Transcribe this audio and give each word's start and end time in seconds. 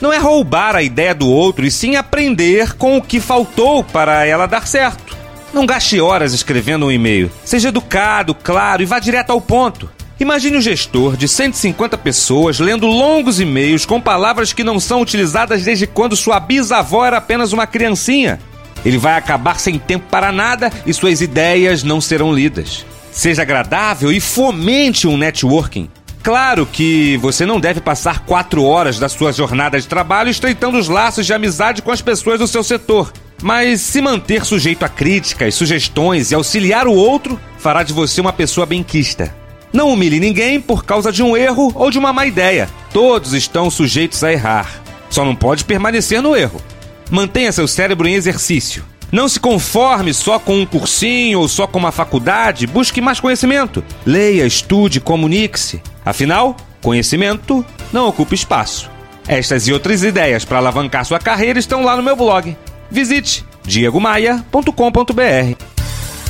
Não 0.00 0.12
é 0.12 0.18
roubar 0.18 0.74
a 0.74 0.82
ideia 0.82 1.14
do 1.14 1.30
outro, 1.30 1.64
e 1.64 1.70
sim 1.70 1.94
aprender 1.94 2.74
com 2.74 2.96
o 2.96 3.02
que 3.02 3.20
faltou 3.20 3.84
para 3.84 4.26
ela 4.26 4.46
dar 4.46 4.66
certo. 4.66 5.16
Não 5.54 5.64
gaste 5.64 6.00
horas 6.00 6.32
escrevendo 6.32 6.86
um 6.86 6.90
e-mail. 6.90 7.30
Seja 7.44 7.68
educado, 7.68 8.34
claro 8.34 8.82
e 8.82 8.86
vá 8.86 8.98
direto 8.98 9.30
ao 9.30 9.40
ponto. 9.40 9.88
Imagine 10.18 10.56
um 10.56 10.62
gestor 10.62 11.14
de 11.14 11.28
150 11.28 11.98
pessoas 11.98 12.58
lendo 12.58 12.86
longos 12.86 13.38
e-mails 13.38 13.84
com 13.84 14.00
palavras 14.00 14.50
que 14.50 14.64
não 14.64 14.80
são 14.80 15.02
utilizadas 15.02 15.62
desde 15.62 15.86
quando 15.86 16.16
sua 16.16 16.40
bisavó 16.40 17.04
era 17.04 17.18
apenas 17.18 17.52
uma 17.52 17.66
criancinha. 17.66 18.40
Ele 18.82 18.96
vai 18.96 19.14
acabar 19.14 19.60
sem 19.60 19.78
tempo 19.78 20.06
para 20.10 20.32
nada 20.32 20.72
e 20.86 20.94
suas 20.94 21.20
ideias 21.20 21.82
não 21.82 22.00
serão 22.00 22.32
lidas. 22.32 22.86
Seja 23.12 23.42
agradável 23.42 24.10
e 24.10 24.18
fomente 24.18 25.06
um 25.06 25.18
networking. 25.18 25.90
Claro 26.22 26.64
que 26.64 27.18
você 27.18 27.44
não 27.44 27.60
deve 27.60 27.82
passar 27.82 28.20
quatro 28.20 28.64
horas 28.64 28.98
da 28.98 29.10
sua 29.10 29.32
jornada 29.32 29.78
de 29.78 29.86
trabalho 29.86 30.30
estreitando 30.30 30.78
os 30.78 30.88
laços 30.88 31.26
de 31.26 31.34
amizade 31.34 31.82
com 31.82 31.90
as 31.90 32.00
pessoas 32.00 32.38
do 32.38 32.46
seu 32.46 32.64
setor. 32.64 33.12
Mas 33.42 33.82
se 33.82 34.00
manter 34.00 34.46
sujeito 34.46 34.82
a 34.82 34.88
críticas, 34.88 35.54
sugestões 35.54 36.30
e 36.30 36.34
auxiliar 36.34 36.86
o 36.86 36.94
outro 36.94 37.38
fará 37.58 37.82
de 37.82 37.92
você 37.92 38.18
uma 38.18 38.32
pessoa 38.32 38.64
benquista. 38.64 39.45
Não 39.76 39.90
humilhe 39.90 40.18
ninguém 40.18 40.58
por 40.58 40.86
causa 40.86 41.12
de 41.12 41.22
um 41.22 41.36
erro 41.36 41.70
ou 41.74 41.90
de 41.90 41.98
uma 41.98 42.10
má 42.10 42.24
ideia. 42.24 42.66
Todos 42.94 43.34
estão 43.34 43.70
sujeitos 43.70 44.24
a 44.24 44.32
errar. 44.32 44.82
Só 45.10 45.22
não 45.22 45.36
pode 45.36 45.66
permanecer 45.66 46.22
no 46.22 46.34
erro. 46.34 46.62
Mantenha 47.10 47.52
seu 47.52 47.68
cérebro 47.68 48.08
em 48.08 48.14
exercício. 48.14 48.82
Não 49.12 49.28
se 49.28 49.38
conforme 49.38 50.14
só 50.14 50.38
com 50.38 50.62
um 50.62 50.64
cursinho 50.64 51.40
ou 51.40 51.46
só 51.46 51.66
com 51.66 51.78
uma 51.78 51.92
faculdade, 51.92 52.66
busque 52.66 53.02
mais 53.02 53.20
conhecimento. 53.20 53.84
Leia, 54.06 54.46
estude, 54.46 54.98
comunique-se. 54.98 55.82
Afinal, 56.02 56.56
conhecimento 56.80 57.62
não 57.92 58.08
ocupa 58.08 58.34
espaço. 58.34 58.90
Estas 59.28 59.68
e 59.68 59.74
outras 59.74 60.02
ideias 60.02 60.42
para 60.42 60.56
alavancar 60.56 61.04
sua 61.04 61.18
carreira 61.18 61.58
estão 61.58 61.84
lá 61.84 61.98
no 61.98 62.02
meu 62.02 62.16
blog. 62.16 62.56
Visite 62.90 63.44
diegomaia.com.br. 63.62 65.65